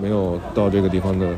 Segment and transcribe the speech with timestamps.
[0.00, 1.36] 没有到这个地方的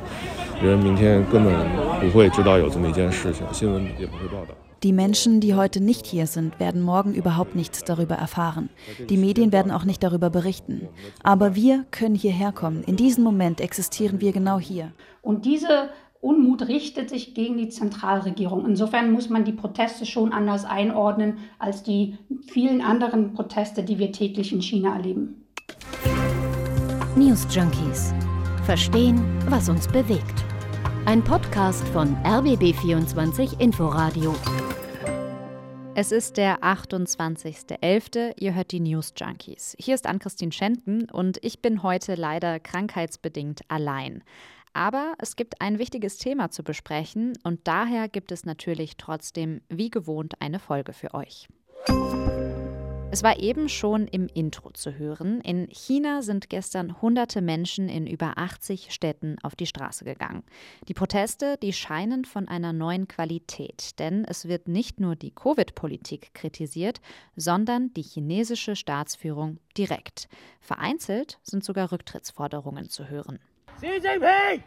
[0.63, 1.55] 人，明天根本
[2.01, 4.55] 不会知道有这么一件事情，新闻也不会报道。
[4.83, 8.69] Die Menschen, die heute nicht hier sind, werden morgen überhaupt nichts darüber erfahren.
[9.09, 10.89] Die Medien werden auch nicht darüber berichten.
[11.23, 12.83] Aber wir können hierher kommen.
[12.83, 14.91] In diesem Moment existieren wir genau hier.
[15.23, 15.91] Und diese
[16.22, 18.66] Unmut richtet sich gegen die Zentralregierung.
[18.66, 22.18] Insofern muss man die Proteste schon anders einordnen als die
[22.48, 25.46] vielen anderen Proteste, die wir täglich in China erleben.
[27.16, 28.14] News Junkies.
[28.64, 30.44] Verstehen, was uns bewegt.
[31.06, 34.36] Ein Podcast von RBB24 Inforadio.
[35.96, 38.34] Es ist der 28.11.
[38.40, 39.76] Ihr hört die News Junkies.
[39.80, 44.24] Hier ist Ann-Christine Schenten und ich bin heute leider krankheitsbedingt allein.
[44.78, 49.90] Aber es gibt ein wichtiges Thema zu besprechen und daher gibt es natürlich trotzdem wie
[49.90, 51.48] gewohnt eine Folge für euch.
[53.10, 55.42] Es war eben schon im Intro zu hören.
[55.42, 60.44] In China sind gestern hunderte Menschen in über 80 Städten auf die Straße gegangen.
[60.88, 66.36] Die Proteste, die scheinen von einer neuen Qualität, denn es wird nicht nur die Covid-Politik
[66.36, 67.02] kritisiert,
[67.36, 70.30] sondern die chinesische Staatsführung direkt.
[70.62, 73.40] Vereinzelt sind sogar Rücktrittsforderungen zu hören.
[73.80, 74.64] Xi Jinping!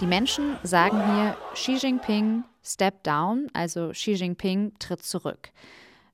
[0.00, 5.50] Die Menschen sagen hier Xi Jinping Step Down, also Xi Jinping tritt zurück.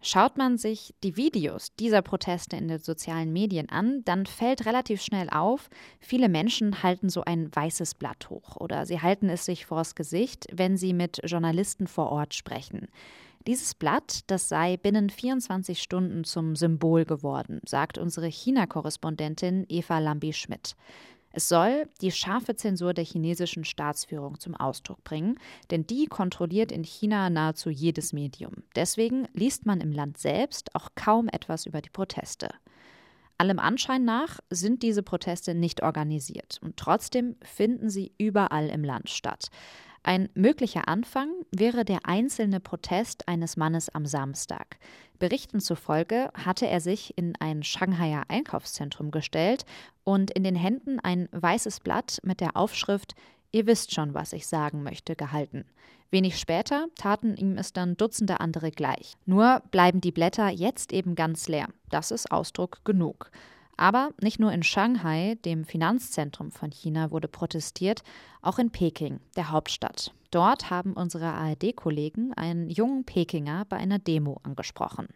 [0.03, 5.01] Schaut man sich die Videos dieser Proteste in den sozialen Medien an, dann fällt relativ
[5.01, 9.65] schnell auf, viele Menschen halten so ein weißes Blatt hoch oder sie halten es sich
[9.65, 12.89] vors Gesicht, wenn sie mit Journalisten vor Ort sprechen.
[13.47, 20.77] Dieses Blatt, das sei binnen 24 Stunden zum Symbol geworden, sagt unsere China-Korrespondentin Eva Lambi-Schmidt.
[21.31, 25.39] Es soll die scharfe Zensur der chinesischen Staatsführung zum Ausdruck bringen,
[25.71, 28.65] denn die kontrolliert in China nahezu jedes Medium.
[28.75, 32.49] Deswegen liest man im Land selbst auch kaum etwas über die Proteste.
[33.37, 39.11] Allem Anschein nach sind diese Proteste nicht organisiert und trotzdem finden sie überall im Land
[39.11, 39.51] statt.
[40.03, 44.79] Ein möglicher Anfang wäre der einzelne Protest eines Mannes am Samstag.
[45.19, 49.65] Berichten zufolge hatte er sich in ein Shanghaier Einkaufszentrum gestellt
[50.05, 53.15] und in den Händen ein weißes Blatt mit der Aufschrift
[53.51, 55.65] Ihr wisst schon, was ich sagen möchte, gehalten.
[56.11, 59.15] Wenig später taten ihm es dann Dutzende andere gleich.
[59.27, 61.69] Nur bleiben die Blätter jetzt eben ganz leer.
[61.91, 63.31] Das ist Ausdruck genug.
[63.79, 68.03] Aber nicht nur in Shanghai, dem Finanzzentrum von China, wurde protestiert,
[68.43, 70.13] auch in Peking, der Hauptstadt.
[70.33, 75.09] Dort haben unsere ARD-Kollegen einen jungen Pekinger bei einer Demo angesprochen.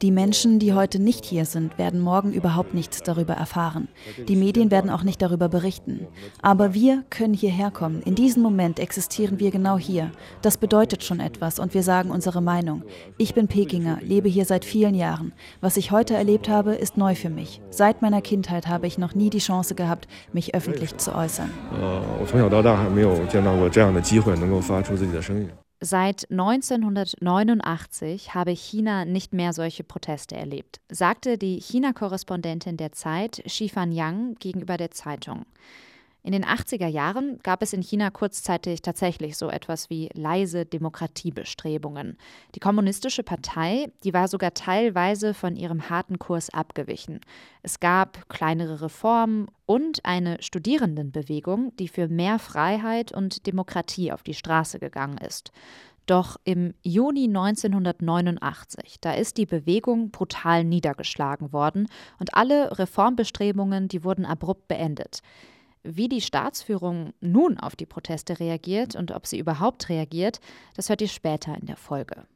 [0.00, 3.88] Die Menschen, die heute nicht hier sind, werden morgen überhaupt nichts darüber erfahren.
[4.28, 6.06] Die Medien werden auch nicht darüber berichten.
[6.40, 8.00] Aber wir können hierher kommen.
[8.02, 10.12] In diesem Moment existieren wir genau hier.
[10.40, 12.84] Das bedeutet schon etwas und wir sagen unsere Meinung.
[13.16, 15.32] Ich bin Pekinger, lebe hier seit vielen Jahren.
[15.60, 17.60] Was ich heute erlebt habe, ist neu für mich.
[17.70, 21.50] Seit meiner Kindheit habe ich noch nie die Chance gehabt, mich öffentlich zu äußern.
[21.72, 22.22] Äh,
[25.80, 33.92] Seit 1989 habe China nicht mehr solche Proteste erlebt, sagte die China-Korrespondentin der Zeit Xifan
[33.92, 35.46] Yang gegenüber der Zeitung.
[36.28, 42.18] In den 80er Jahren gab es in China kurzzeitig tatsächlich so etwas wie leise Demokratiebestrebungen.
[42.54, 47.22] Die kommunistische Partei, die war sogar teilweise von ihrem harten Kurs abgewichen.
[47.62, 54.34] Es gab kleinere Reformen und eine Studierendenbewegung, die für mehr Freiheit und Demokratie auf die
[54.34, 55.50] Straße gegangen ist.
[56.04, 64.04] Doch im Juni 1989, da ist die Bewegung brutal niedergeschlagen worden und alle Reformbestrebungen, die
[64.04, 65.22] wurden abrupt beendet.
[65.90, 70.38] Wie die Staatsführung nun auf die Proteste reagiert und ob sie überhaupt reagiert,
[70.76, 72.26] das hört ihr später in der Folge.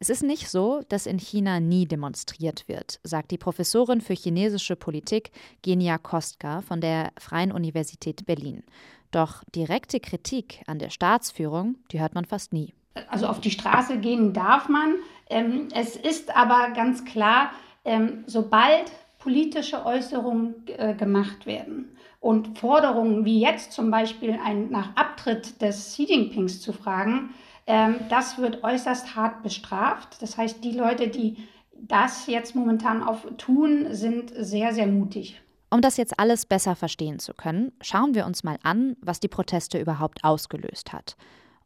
[0.00, 4.76] Es ist nicht so, dass in China nie demonstriert wird, sagt die Professorin für chinesische
[4.76, 5.30] Politik
[5.62, 8.64] Genia Kostka von der Freien Universität Berlin.
[9.12, 12.74] Doch direkte Kritik an der Staatsführung, die hört man fast nie.
[13.08, 14.96] Also auf die Straße gehen darf man.
[15.30, 17.52] Ähm, es ist aber ganz klar,
[17.86, 21.93] ähm, sobald politische Äußerungen äh, gemacht werden,
[22.24, 27.34] und Forderungen wie jetzt zum Beispiel ein, nach Abtritt des Xi Jinpings zu fragen,
[27.66, 30.22] ähm, das wird äußerst hart bestraft.
[30.22, 31.36] Das heißt, die Leute, die
[31.72, 35.38] das jetzt momentan auf tun, sind sehr, sehr mutig.
[35.70, 39.28] Um das jetzt alles besser verstehen zu können, schauen wir uns mal an, was die
[39.28, 41.16] Proteste überhaupt ausgelöst hat.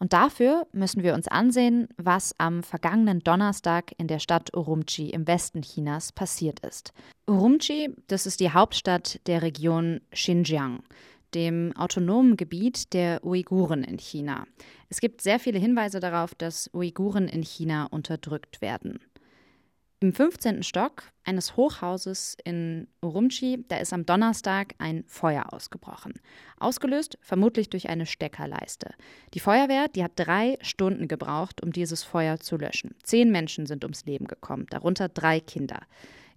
[0.00, 5.28] Und dafür müssen wir uns ansehen, was am vergangenen Donnerstag in der Stadt Urumqi im
[5.28, 6.92] Westen Chinas passiert ist.
[7.28, 10.82] Urumqi, das ist die Hauptstadt der Region Xinjiang.
[11.34, 14.46] dem autonomen Gebiet der Uiguren in China.
[14.88, 18.98] Es gibt sehr viele Hinweise darauf, dass Uiguren in China unterdrückt werden.
[20.00, 20.62] Im 15.
[20.62, 26.14] Stock eines Hochhauses in Urumqi, da ist am Donnerstag ein Feuer ausgebrochen.
[26.58, 28.94] Ausgelöst vermutlich durch eine Steckerleiste.
[29.34, 32.94] Die Feuerwehr, die hat drei Stunden gebraucht, um dieses Feuer zu löschen.
[33.02, 35.80] Zehn Menschen sind ums Leben gekommen, darunter drei Kinder.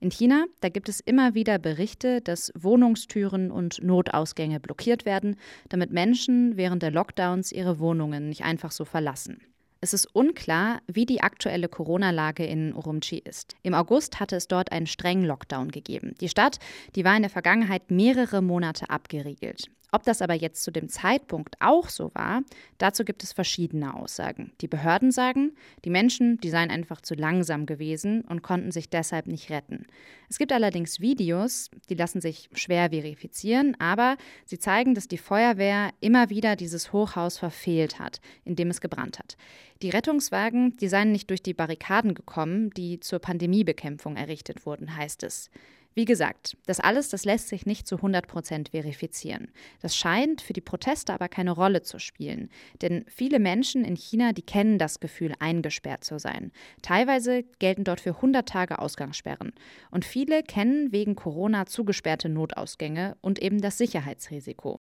[0.03, 5.35] In China, da gibt es immer wieder Berichte, dass Wohnungstüren und Notausgänge blockiert werden,
[5.69, 9.43] damit Menschen während der Lockdowns ihre Wohnungen nicht einfach so verlassen.
[9.79, 13.55] Es ist unklar, wie die aktuelle Corona-Lage in Urumqi ist.
[13.61, 16.15] Im August hatte es dort einen strengen Lockdown gegeben.
[16.19, 16.57] Die Stadt,
[16.95, 19.69] die war in der Vergangenheit mehrere Monate abgeriegelt.
[19.93, 22.43] Ob das aber jetzt zu dem Zeitpunkt auch so war,
[22.77, 24.53] dazu gibt es verschiedene Aussagen.
[24.61, 25.51] Die Behörden sagen,
[25.83, 29.85] die Menschen, die seien einfach zu langsam gewesen und konnten sich deshalb nicht retten.
[30.29, 34.15] Es gibt allerdings Videos, die lassen sich schwer verifizieren, aber
[34.45, 39.19] sie zeigen, dass die Feuerwehr immer wieder dieses Hochhaus verfehlt hat, in dem es gebrannt
[39.19, 39.35] hat.
[39.81, 45.23] Die Rettungswagen, die seien nicht durch die Barrikaden gekommen, die zur Pandemiebekämpfung errichtet wurden, heißt
[45.23, 45.49] es.
[45.93, 49.51] Wie gesagt, das alles, das lässt sich nicht zu 100 Prozent verifizieren.
[49.81, 52.49] Das scheint für die Proteste aber keine Rolle zu spielen.
[52.81, 56.51] Denn viele Menschen in China, die kennen das Gefühl, eingesperrt zu sein.
[56.81, 59.51] Teilweise gelten dort für 100 Tage Ausgangssperren.
[59.89, 64.79] Und viele kennen wegen Corona zugesperrte Notausgänge und eben das Sicherheitsrisiko.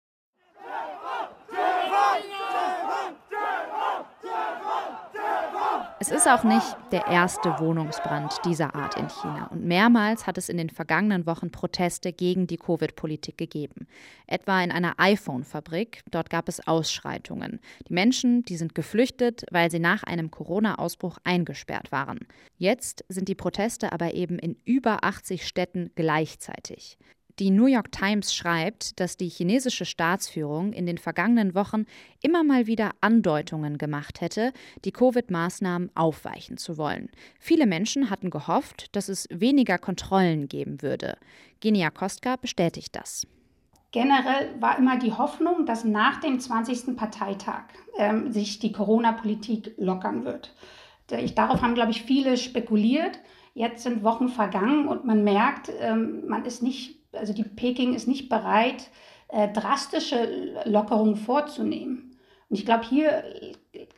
[6.08, 9.49] Es ist auch nicht der erste Wohnungsbrand dieser Art in China.
[9.50, 13.88] Und mehrmals hat es in den vergangenen Wochen Proteste gegen die Covid-Politik gegeben.
[14.29, 16.05] Etwa in einer iPhone-Fabrik.
[16.12, 17.58] Dort gab es Ausschreitungen.
[17.88, 22.20] Die Menschen, die sind geflüchtet, weil sie nach einem Corona-Ausbruch eingesperrt waren.
[22.56, 26.99] Jetzt sind die Proteste aber eben in über 80 Städten gleichzeitig.
[27.38, 31.85] Die New York Times schreibt, dass die chinesische Staatsführung in den vergangenen Wochen
[32.23, 34.55] immer mal wieder Andeutungen gemacht hätte,
[34.87, 37.11] die Covid-Maßnahmen aufweichen zu wollen.
[37.38, 41.19] Viele Menschen hatten gehofft, dass es weniger Kontrollen geben würde.
[41.61, 43.27] Genia Kostka bestätigt das.
[43.93, 46.97] Generell war immer die Hoffnung, dass nach dem 20.
[46.97, 47.65] Parteitag
[47.99, 50.55] ähm, sich die Corona-Politik lockern wird.
[51.35, 53.21] Darauf haben, glaube ich, viele spekuliert.
[53.53, 58.09] Jetzt sind Wochen vergangen und man merkt, ähm, man ist nicht also die Peking ist
[58.09, 58.91] nicht bereit,
[59.29, 62.17] äh, drastische Lockerungen vorzunehmen.
[62.49, 63.25] Und ich glaube, hier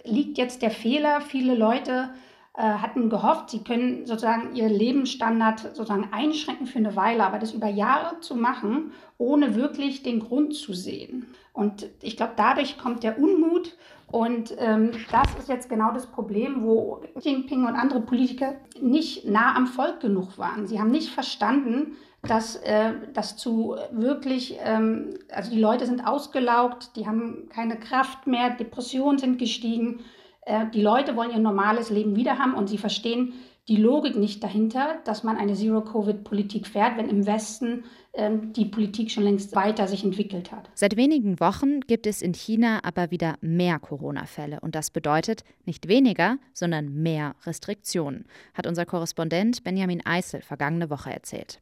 [0.05, 1.21] liegt jetzt der Fehler.
[1.21, 2.11] Viele Leute
[2.59, 7.53] äh, hatten gehofft, sie können sozusagen ihren Lebensstandard sozusagen einschränken für eine Weile, aber das
[7.53, 11.27] über Jahre zu machen, ohne wirklich den Grund zu sehen.
[11.53, 13.77] Und ich glaube, dadurch kommt der Unmut
[14.11, 19.25] und ähm, das ist jetzt genau das Problem, wo Xi Jinping und andere Politiker nicht
[19.25, 20.67] nah am Volk genug waren.
[20.67, 21.97] Sie haben nicht verstanden,
[22.29, 28.27] dass äh, das zu wirklich, ähm, also die Leute sind ausgelaugt, die haben keine Kraft
[28.27, 30.01] mehr, Depressionen sind gestiegen.
[30.43, 33.33] Äh, die Leute wollen ihr normales Leben wieder haben und sie verstehen
[33.69, 37.85] die Logik nicht dahinter, dass man eine Zero-Covid-Politik fährt, wenn im Westen
[38.15, 40.71] ähm, die Politik schon längst weiter sich entwickelt hat.
[40.75, 44.61] Seit wenigen Wochen gibt es in China aber wieder mehr Corona-Fälle.
[44.61, 51.13] Und das bedeutet nicht weniger, sondern mehr Restriktionen, hat unser Korrespondent Benjamin Eisel vergangene Woche
[51.13, 51.61] erzählt.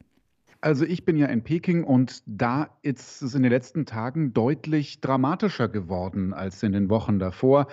[0.66, 5.00] Also ich bin ja in Peking und da ist es in den letzten Tagen deutlich
[5.00, 7.68] dramatischer geworden als in den Wochen davor.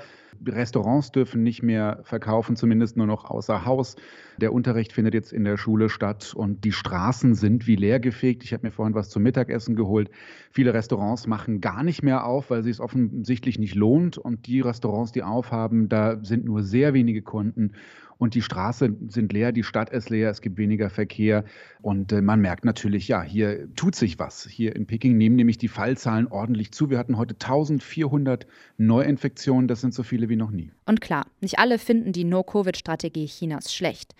[0.45, 3.95] Restaurants dürfen nicht mehr verkaufen, zumindest nur noch außer Haus.
[4.38, 8.43] Der Unterricht findet jetzt in der Schule statt und die Straßen sind wie leergefegt.
[8.43, 10.12] Ich habe mir vorhin was zum Mittagessen geholt.
[10.51, 14.19] Viele Restaurants machen gar nicht mehr auf, weil sie es offensichtlich nicht lohnt.
[14.19, 17.71] Und die Restaurants, die aufhaben, da sind nur sehr wenige Kunden
[18.17, 21.43] und die Straßen sind leer, die Stadt ist leer, es gibt weniger Verkehr
[21.82, 24.48] und äh, man merkt natürlich, ja, hier tut sich was.
[24.48, 26.89] Hier in Peking nehmen nämlich die Fallzahlen ordentlich zu.
[26.89, 30.72] Wir hatten heute 1400 Neuinfektionen, das sind so viele wie noch nie.
[30.86, 34.13] Und klar, nicht alle finden die No-Covid-Strategie Chinas schlecht.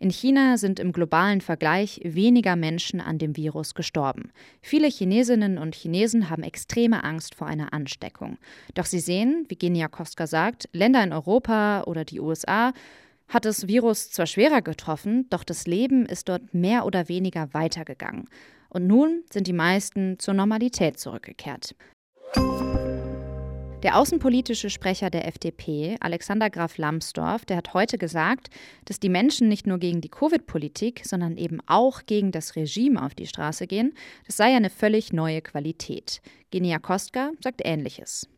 [0.00, 4.30] In China sind im globalen Vergleich weniger Menschen an dem Virus gestorben.
[4.62, 8.38] Viele Chinesinnen und Chinesen haben extreme Angst vor einer Ansteckung.
[8.74, 12.72] Doch sie sehen, wie Genia Kostka sagt, Länder in Europa oder die USA
[13.28, 18.28] hat das Virus zwar schwerer getroffen, doch das Leben ist dort mehr oder weniger weitergegangen.
[18.70, 21.74] Und nun sind die meisten zur Normalität zurückgekehrt.
[23.84, 28.48] Der außenpolitische Sprecher der FDP, Alexander Graf Lambsdorff, der hat heute gesagt,
[28.86, 33.14] dass die Menschen nicht nur gegen die Covid-Politik, sondern eben auch gegen das Regime auf
[33.14, 33.94] die Straße gehen.
[34.26, 36.20] Das sei eine völlig neue Qualität.
[36.50, 38.28] Genia Kostka sagt Ähnliches.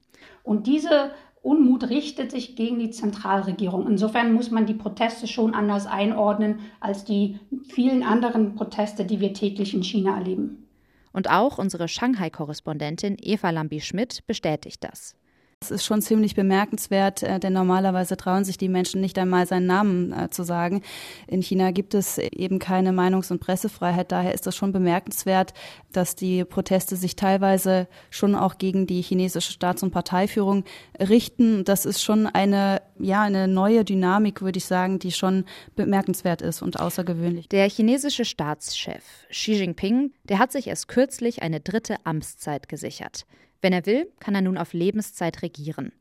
[0.42, 3.86] Und diese Unmut richtet sich gegen die Zentralregierung.
[3.86, 9.32] Insofern muss man die Proteste schon anders einordnen als die vielen anderen Proteste, die wir
[9.32, 10.68] täglich in China erleben.
[11.12, 15.16] Und auch unsere Shanghai-Korrespondentin Eva Lambi-Schmidt bestätigt das.
[15.62, 19.66] Es ist schon ziemlich bemerkenswert, äh, denn normalerweise trauen sich die Menschen nicht einmal seinen
[19.66, 20.80] Namen äh, zu sagen.
[21.26, 24.10] In China gibt es eben keine Meinungs- und Pressefreiheit.
[24.10, 25.52] Daher ist es schon bemerkenswert,
[25.92, 30.64] dass die Proteste sich teilweise schon auch gegen die chinesische Staats- und Parteiführung
[30.98, 31.62] richten.
[31.64, 35.44] Das ist schon eine, ja, eine neue Dynamik, würde ich sagen, die schon
[35.76, 37.50] bemerkenswert ist und außergewöhnlich.
[37.50, 43.26] Der chinesische Staatschef Xi Jinping, der hat sich erst kürzlich eine dritte Amtszeit gesichert.
[43.62, 45.92] Wenn er will, kann er nun auf Lebenszeit regieren.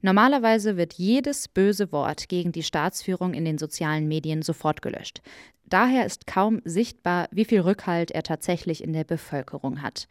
[0.00, 5.20] Normalerweise wird jedes böse Wort gegen die Staatsführung in den sozialen Medien sofort gelöscht.
[5.66, 10.08] Daher ist kaum sichtbar, wie viel Rückhalt er tatsächlich in der Bevölkerung hat.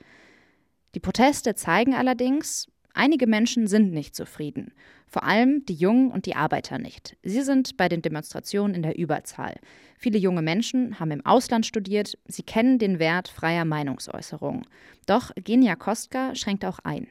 [0.93, 4.73] Die Proteste zeigen allerdings, einige Menschen sind nicht zufrieden.
[5.07, 7.15] Vor allem die Jungen und die Arbeiter nicht.
[7.23, 9.55] Sie sind bei den Demonstrationen in der Überzahl.
[9.97, 14.63] Viele junge Menschen haben im Ausland studiert, sie kennen den Wert freier Meinungsäußerung.
[15.05, 17.07] Doch Genia Kostka schränkt auch ein.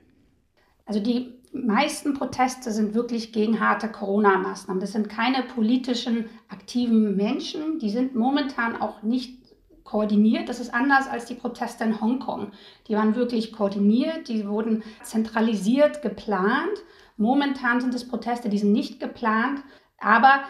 [0.84, 4.80] Also die meisten Proteste sind wirklich gegen harte Corona-Maßnahmen.
[4.80, 7.78] Das sind keine politischen aktiven Menschen.
[7.78, 9.45] Die sind momentan auch nicht
[9.86, 10.50] koordiniert.
[10.50, 12.52] Das ist anders als die Proteste in Hongkong.
[12.88, 16.82] Die waren wirklich koordiniert, die wurden zentralisiert geplant.
[17.16, 19.62] Momentan sind es Proteste, die sind nicht geplant.
[19.98, 20.40] Aber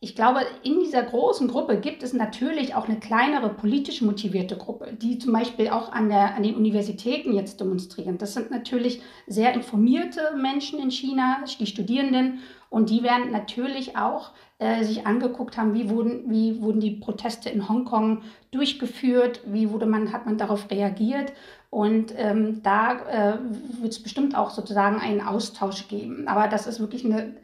[0.00, 4.92] ich glaube, in dieser großen Gruppe gibt es natürlich auch eine kleinere politisch motivierte Gruppe,
[4.92, 8.16] die zum Beispiel auch an, der, an den Universitäten jetzt demonstrieren.
[8.16, 12.40] Das sind natürlich sehr informierte Menschen in China, die Studierenden,
[12.70, 17.48] und die werden natürlich auch äh, sich angeguckt haben, wie wurden, wie wurden die Proteste
[17.48, 21.32] in Hongkong durchgeführt, wie wurde man, hat man darauf reagiert.
[21.70, 23.38] Und ähm, da äh,
[23.80, 26.28] wird es bestimmt auch sozusagen einen Austausch geben.
[26.28, 27.34] Aber das ist wirklich eine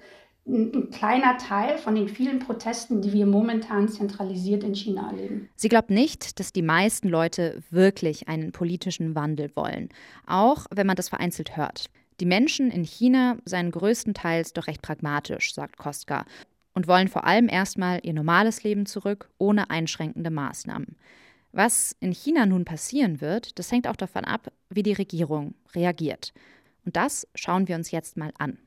[0.47, 5.49] ein kleiner Teil von den vielen Protesten, die wir momentan zentralisiert in China erleben.
[5.57, 9.89] Sie glaubt nicht, dass die meisten Leute wirklich einen politischen Wandel wollen,
[10.27, 11.87] auch wenn man das vereinzelt hört.
[12.21, 16.27] Die Menschen in China seien größtenteils doch recht pragmatisch, sagt Kostka,
[16.75, 20.97] und wollen vor allem erstmal ihr normales Leben zurück, ohne einschränkende Maßnahmen.
[21.53, 26.33] Was in China nun passieren wird, das hängt auch davon ab, wie die Regierung reagiert.
[26.85, 28.59] Und das schauen wir uns jetzt mal an.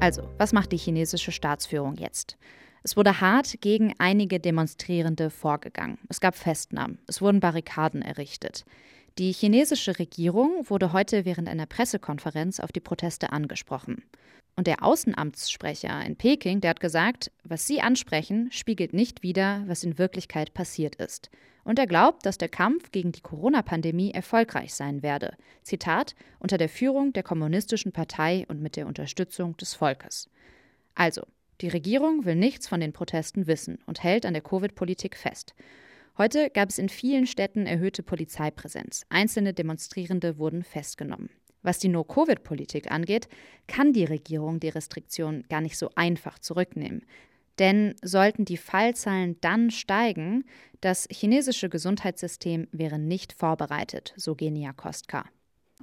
[0.00, 2.38] Also, was macht die chinesische Staatsführung jetzt?
[2.82, 5.98] Es wurde hart gegen einige Demonstrierende vorgegangen.
[6.08, 6.98] Es gab Festnahmen.
[7.06, 8.64] Es wurden Barrikaden errichtet.
[9.20, 14.02] Die chinesische Regierung wurde heute während einer Pressekonferenz auf die Proteste angesprochen.
[14.56, 19.84] Und der Außenamtssprecher in Peking, der hat gesagt, was Sie ansprechen, spiegelt nicht wider, was
[19.84, 21.28] in Wirklichkeit passiert ist.
[21.64, 25.36] Und er glaubt, dass der Kampf gegen die Corona-Pandemie erfolgreich sein werde.
[25.64, 30.30] Zitat, unter der Führung der Kommunistischen Partei und mit der Unterstützung des Volkes.
[30.94, 31.26] Also,
[31.60, 35.54] die Regierung will nichts von den Protesten wissen und hält an der Covid-Politik fest.
[36.20, 39.06] Heute gab es in vielen Städten erhöhte Polizeipräsenz.
[39.08, 41.30] Einzelne Demonstrierende wurden festgenommen.
[41.62, 43.26] Was die No-Covid-Politik angeht,
[43.66, 47.06] kann die Regierung die Restriktionen gar nicht so einfach zurücknehmen.
[47.58, 50.44] Denn sollten die Fallzahlen dann steigen,
[50.82, 55.24] das chinesische Gesundheitssystem wäre nicht vorbereitet, so Genia Kostka.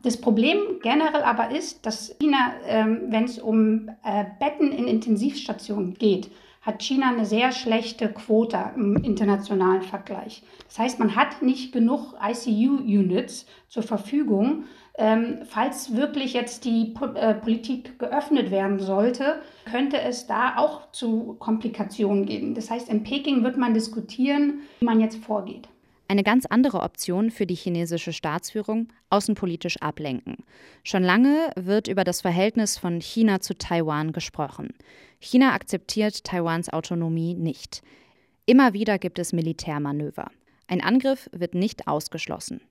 [0.04, 5.96] Das Problem generell aber ist, dass China, ähm, wenn es um äh, Betten in Intensivstationen
[5.96, 6.30] geht,
[6.68, 10.44] hat China eine sehr schlechte Quote im internationalen Vergleich.
[10.68, 14.66] Das heißt, man hat nicht genug ICU-Units zur Verfügung,
[14.98, 20.92] ähm, falls wirklich jetzt die po äh, Politik geöffnet werden sollte, könnte es da auch
[20.92, 22.54] zu Komplikationen geben.
[22.54, 25.70] Das heißt, in Peking wird man diskutieren, wie man jetzt vorgeht.
[26.10, 30.38] Eine ganz andere Option für die chinesische Staatsführung, außenpolitisch ablenken.
[30.84, 34.70] Schon lange wird über das Verhältnis von China zu Taiwan gesprochen.
[35.20, 37.82] China akzeptiert Taiwans Autonomie nicht.
[38.46, 40.32] Immer wieder gibt es Militärmanöver.
[40.68, 42.62] Ein Angriff wird nicht ausgeschlossen.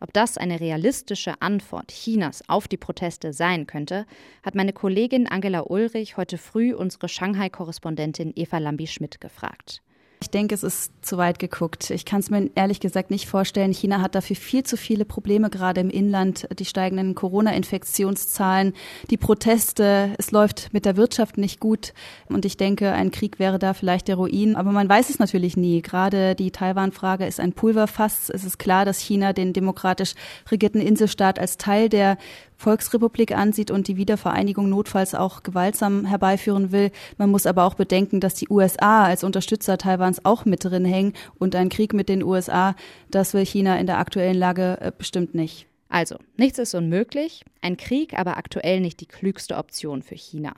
[0.00, 4.04] Ob das eine realistische Antwort Chinas auf die Proteste sein könnte,
[4.42, 9.80] hat meine Kollegin Angela Ulrich heute früh unsere Shanghai-Korrespondentin Eva Lambi-Schmidt gefragt.
[10.22, 11.90] Ich denke, es ist zu weit geguckt.
[11.90, 13.72] Ich kann es mir ehrlich gesagt nicht vorstellen.
[13.72, 16.46] China hat dafür viel zu viele Probleme, gerade im Inland.
[16.56, 18.72] Die steigenden Corona-Infektionszahlen,
[19.10, 21.92] die Proteste, es läuft mit der Wirtschaft nicht gut.
[22.28, 24.54] Und ich denke, ein Krieg wäre da vielleicht der Ruin.
[24.54, 25.82] Aber man weiß es natürlich nie.
[25.82, 28.30] Gerade die Taiwan-Frage ist ein Pulverfass.
[28.30, 30.14] Es ist klar, dass China den demokratisch
[30.52, 32.16] regierten Inselstaat als Teil der
[32.62, 36.90] Volksrepublik ansieht und die Wiedervereinigung notfalls auch gewaltsam herbeiführen will.
[37.18, 41.12] Man muss aber auch bedenken, dass die USA als Unterstützer Taiwans auch mit drin hängen
[41.38, 42.74] und ein Krieg mit den USA,
[43.10, 45.66] das will China in der aktuellen Lage äh, bestimmt nicht.
[45.88, 50.54] Also, nichts ist unmöglich, ein Krieg aber aktuell nicht die klügste Option für China.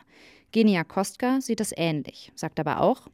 [0.52, 3.08] Genia Kostka sieht das ähnlich, sagt aber auch,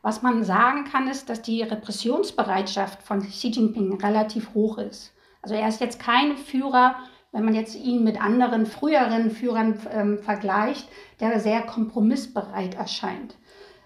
[0.00, 5.12] was man sagen kann, ist, dass die Repressionsbereitschaft von Xi Jinping relativ hoch ist.
[5.42, 6.96] Also er ist jetzt kein Führer,
[7.32, 10.88] wenn man jetzt ihn mit anderen früheren Führern ähm, vergleicht,
[11.20, 13.36] der sehr kompromissbereit erscheint.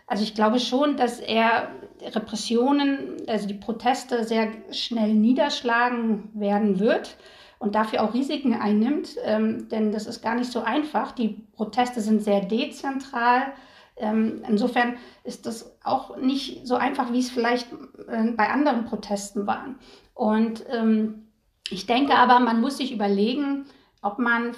[0.07, 1.69] Also ich glaube schon, dass er
[2.03, 7.17] Repressionen, also die Proteste sehr schnell niederschlagen werden wird
[7.59, 11.13] und dafür auch Risiken einnimmt, ähm, denn das ist gar nicht so einfach.
[11.13, 13.53] Die Proteste sind sehr dezentral.
[13.97, 17.73] Ähm, insofern ist das auch nicht so einfach, wie es vielleicht
[18.09, 19.77] äh, bei anderen Protesten war.
[20.15, 21.29] Und ähm,
[21.71, 23.67] ich denke aber, man muss sich überlegen,
[24.03, 24.53] ob man,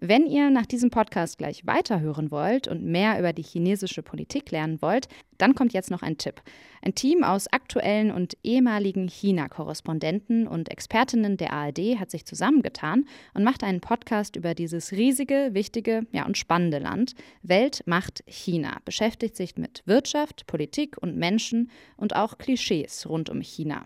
[0.00, 4.80] Wenn ihr nach diesem Podcast gleich weiterhören wollt und mehr über die chinesische Politik lernen
[4.80, 6.40] wollt, dann kommt jetzt noch ein Tipp.
[6.82, 13.42] Ein Team aus aktuellen und ehemaligen China-Korrespondenten und Expertinnen der ARD hat sich zusammengetan und
[13.42, 17.14] macht einen Podcast über dieses riesige, wichtige ja, und spannende Land.
[17.42, 23.40] Welt macht China, beschäftigt sich mit Wirtschaft, Politik und Menschen und auch Klischees rund um
[23.40, 23.84] China.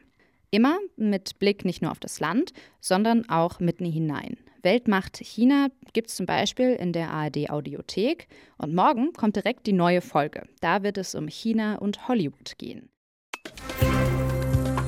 [0.50, 4.36] Immer mit Blick nicht nur auf das Land, sondern auch mitten hinein.
[4.62, 9.72] Weltmacht China gibt es zum Beispiel in der ARD Audiothek und morgen kommt direkt die
[9.72, 10.44] neue Folge.
[10.60, 12.88] Da wird es um China und Hollywood gehen.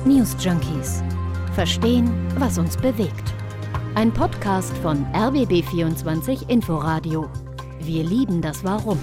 [0.05, 1.03] News Junkies.
[1.53, 3.33] Verstehen, was uns bewegt.
[3.95, 7.29] Ein Podcast von RBB24 Inforadio.
[7.79, 8.99] Wir lieben das Warum.